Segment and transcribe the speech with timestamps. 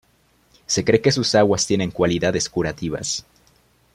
[0.65, 3.23] Se cree que sus aguas tienen cualidades curativas.